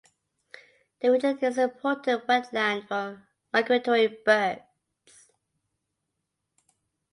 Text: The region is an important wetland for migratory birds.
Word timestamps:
The 1.01 1.09
region 1.11 1.37
is 1.43 1.59
an 1.59 1.69
important 1.69 2.25
wetland 2.25 2.87
for 2.87 3.27
migratory 3.53 4.07
birds. 4.07 5.29